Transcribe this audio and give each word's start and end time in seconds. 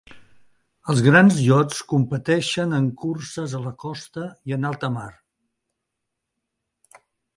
Els 0.93 1.01
grans 1.07 1.35
iots 1.47 1.83
competeixen 1.91 2.73
en 2.79 2.87
curses 3.03 3.53
a 3.59 3.61
la 3.67 3.75
costa 3.87 4.25
i 4.53 4.57
en 4.59 4.69
alta 4.71 4.91
mar. 4.97 5.11